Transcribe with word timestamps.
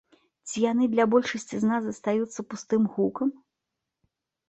Ці 0.51 0.63
яны 0.71 0.87
для 0.93 1.05
большасці 1.15 1.55
з 1.65 1.71
нас 1.73 1.81
застаюцца 1.91 2.49
пустым 2.55 2.91
гукам? 2.97 3.27